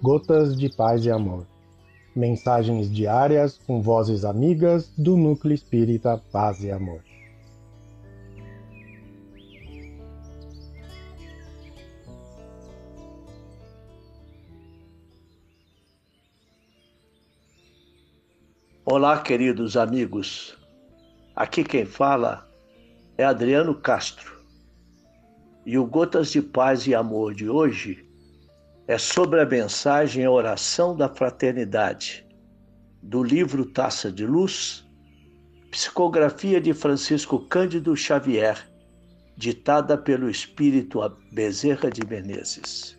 Gotas 0.00 0.56
de 0.56 0.68
Paz 0.68 1.04
e 1.04 1.10
Amor. 1.10 1.44
Mensagens 2.14 2.88
diárias 2.88 3.58
com 3.66 3.82
vozes 3.82 4.24
amigas 4.24 4.92
do 4.96 5.16
Núcleo 5.16 5.52
Espírita 5.52 6.22
Paz 6.30 6.62
e 6.62 6.70
Amor. 6.70 7.02
Olá, 18.84 19.20
queridos 19.20 19.76
amigos. 19.76 20.56
Aqui 21.34 21.64
quem 21.64 21.84
fala 21.84 22.48
é 23.16 23.24
Adriano 23.24 23.74
Castro. 23.74 24.38
E 25.66 25.76
o 25.76 25.84
Gotas 25.84 26.30
de 26.30 26.40
Paz 26.40 26.86
e 26.86 26.94
Amor 26.94 27.34
de 27.34 27.50
hoje 27.50 28.07
é 28.88 28.96
sobre 28.96 29.38
a 29.38 29.44
mensagem 29.44 30.24
a 30.24 30.30
oração 30.30 30.96
da 30.96 31.10
fraternidade, 31.10 32.26
do 33.02 33.22
livro 33.22 33.66
Taça 33.66 34.10
de 34.10 34.24
Luz, 34.24 34.82
psicografia 35.70 36.58
de 36.58 36.72
Francisco 36.72 37.38
Cândido 37.38 37.94
Xavier, 37.94 38.66
ditada 39.36 39.98
pelo 39.98 40.30
espírito 40.30 41.00
Bezerra 41.30 41.90
de 41.90 42.00
Menezes. 42.06 42.98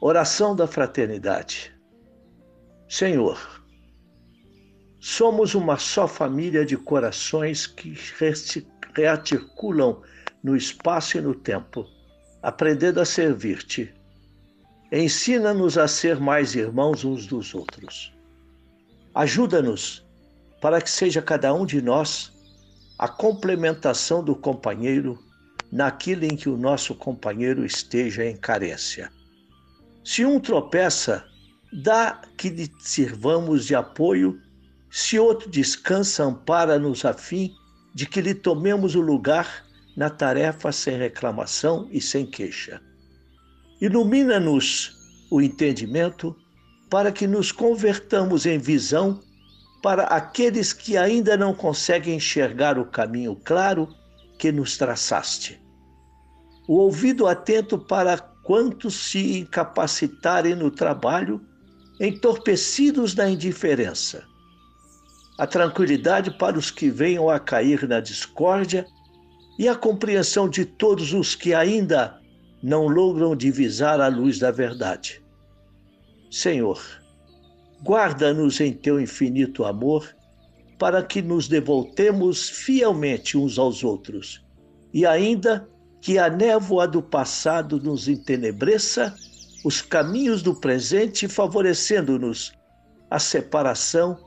Oração 0.00 0.56
da 0.56 0.66
fraternidade. 0.66 1.72
Senhor, 2.88 3.64
somos 4.98 5.54
uma 5.54 5.78
só 5.78 6.08
família 6.08 6.66
de 6.66 6.76
corações 6.76 7.64
que 7.64 7.94
rearticulam 8.92 10.02
no 10.42 10.56
espaço 10.56 11.16
e 11.16 11.20
no 11.20 11.32
tempo, 11.32 11.86
aprendendo 12.42 12.98
a 12.98 13.04
servir-te 13.04 14.01
Ensina-nos 14.94 15.78
a 15.78 15.88
ser 15.88 16.20
mais 16.20 16.54
irmãos 16.54 17.02
uns 17.02 17.26
dos 17.26 17.54
outros. 17.54 18.12
Ajuda-nos 19.14 20.06
para 20.60 20.82
que 20.82 20.90
seja 20.90 21.22
cada 21.22 21.54
um 21.54 21.64
de 21.64 21.80
nós 21.80 22.30
a 22.98 23.08
complementação 23.08 24.22
do 24.22 24.36
companheiro 24.36 25.18
naquilo 25.72 26.26
em 26.26 26.36
que 26.36 26.46
o 26.46 26.58
nosso 26.58 26.94
companheiro 26.94 27.64
esteja 27.64 28.22
em 28.22 28.36
carência. 28.36 29.10
Se 30.04 30.26
um 30.26 30.38
tropeça, 30.38 31.24
dá 31.72 32.20
que 32.36 32.50
lhe 32.50 32.70
sirvamos 32.78 33.64
de 33.64 33.74
apoio, 33.74 34.38
se 34.90 35.18
outro 35.18 35.48
descansa, 35.48 36.22
ampara-nos 36.22 37.06
a 37.06 37.14
fim 37.14 37.54
de 37.94 38.04
que 38.04 38.20
lhe 38.20 38.34
tomemos 38.34 38.94
o 38.94 39.00
lugar 39.00 39.64
na 39.96 40.10
tarefa 40.10 40.70
sem 40.70 40.98
reclamação 40.98 41.88
e 41.90 41.98
sem 41.98 42.26
queixa. 42.26 42.78
Ilumina-nos 43.82 44.96
o 45.28 45.42
entendimento 45.42 46.36
para 46.88 47.10
que 47.10 47.26
nos 47.26 47.50
convertamos 47.50 48.46
em 48.46 48.56
visão 48.56 49.20
para 49.82 50.04
aqueles 50.04 50.72
que 50.72 50.96
ainda 50.96 51.36
não 51.36 51.52
conseguem 51.52 52.14
enxergar 52.14 52.78
o 52.78 52.84
caminho 52.84 53.34
claro 53.44 53.88
que 54.38 54.52
nos 54.52 54.76
traçaste. 54.76 55.60
O 56.68 56.74
ouvido 56.74 57.26
atento 57.26 57.76
para 57.76 58.18
quantos 58.18 58.94
se 58.94 59.40
incapacitarem 59.40 60.54
no 60.54 60.70
trabalho, 60.70 61.44
entorpecidos 62.00 63.16
na 63.16 63.28
indiferença. 63.28 64.22
A 65.36 65.44
tranquilidade 65.44 66.30
para 66.38 66.56
os 66.56 66.70
que 66.70 66.88
venham 66.88 67.28
a 67.28 67.40
cair 67.40 67.88
na 67.88 67.98
discórdia 67.98 68.86
e 69.58 69.68
a 69.68 69.74
compreensão 69.74 70.48
de 70.48 70.64
todos 70.64 71.12
os 71.12 71.34
que 71.34 71.52
ainda 71.52 72.21
não 72.62 72.86
logram 72.86 73.34
divisar 73.34 74.00
a 74.00 74.08
luz 74.08 74.38
da 74.38 74.50
verdade. 74.50 75.22
Senhor, 76.30 76.80
guarda-nos 77.82 78.60
em 78.60 78.72
teu 78.72 79.00
infinito 79.00 79.64
amor, 79.64 80.14
para 80.78 81.02
que 81.02 81.20
nos 81.20 81.48
devoltemos 81.48 82.48
fielmente 82.48 83.36
uns 83.36 83.58
aos 83.58 83.84
outros, 83.84 84.44
e 84.92 85.04
ainda 85.04 85.68
que 86.00 86.18
a 86.18 86.28
névoa 86.28 86.86
do 86.88 87.02
passado 87.02 87.80
nos 87.80 88.08
entenebreça 88.08 89.14
os 89.64 89.80
caminhos 89.80 90.42
do 90.42 90.54
presente, 90.54 91.28
favorecendo-nos 91.28 92.52
a 93.08 93.18
separação 93.18 94.18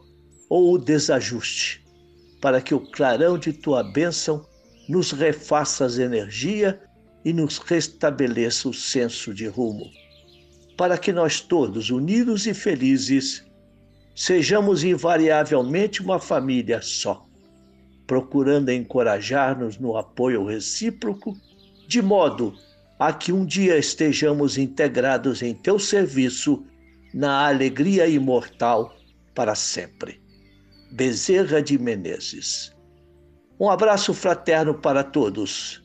ou 0.49 0.73
o 0.73 0.77
desajuste, 0.77 1.83
para 2.39 2.61
que 2.61 2.73
o 2.73 2.79
clarão 2.79 3.37
de 3.37 3.51
tua 3.51 3.83
bênção 3.83 4.45
nos 4.87 5.11
refaça 5.11 5.85
energia 6.01 6.79
e 7.25 7.33
nos 7.33 7.57
restabeleça 7.57 8.69
o 8.69 8.73
senso 8.73 9.33
de 9.33 9.47
rumo, 9.47 9.89
para 10.77 10.95
que 10.95 11.11
nós 11.11 11.41
todos, 11.41 11.89
unidos 11.89 12.45
e 12.45 12.53
felizes, 12.53 13.43
sejamos 14.15 14.83
invariavelmente 14.83 16.03
uma 16.03 16.19
família 16.19 16.83
só, 16.83 17.27
procurando 18.05 18.69
encorajar-nos 18.69 19.79
no 19.79 19.97
apoio 19.97 20.45
recíproco, 20.45 21.35
de 21.87 21.99
modo 21.99 22.53
a 22.99 23.11
que 23.11 23.33
um 23.33 23.43
dia 23.43 23.75
estejamos 23.75 24.55
integrados 24.55 25.41
em 25.41 25.55
teu 25.55 25.79
serviço 25.79 26.63
na 27.11 27.47
alegria 27.47 28.07
imortal 28.07 28.95
para 29.33 29.55
sempre. 29.55 30.21
Bezerra 30.91 31.61
de 31.61 31.77
Menezes. 31.77 32.71
Um 33.59 33.69
abraço 33.69 34.13
fraterno 34.13 34.75
para 34.75 35.03
todos 35.03 35.84